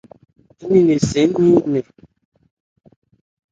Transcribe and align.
Ń 0.63 0.67
ni 0.69 0.79
nnɛn 0.81 1.01
si 1.09 1.21
nmɛn. 1.29 1.85